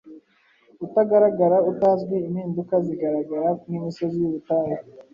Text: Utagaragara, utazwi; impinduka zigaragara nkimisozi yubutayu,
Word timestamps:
Utagaragara, 0.85 1.57
utazwi; 1.71 2.15
impinduka 2.27 2.75
zigaragara 2.85 3.47
nkimisozi 3.65 4.15
yubutayu, 4.21 4.77